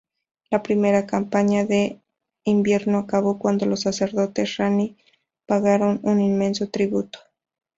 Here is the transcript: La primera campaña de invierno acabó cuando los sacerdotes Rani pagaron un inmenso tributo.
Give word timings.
La 0.49 0.63
primera 0.63 1.05
campaña 1.05 1.63
de 1.63 2.01
invierno 2.43 2.97
acabó 2.97 3.37
cuando 3.37 3.67
los 3.67 3.81
sacerdotes 3.81 4.57
Rani 4.57 4.97
pagaron 5.45 5.99
un 6.01 6.19
inmenso 6.19 6.69
tributo. 6.71 7.19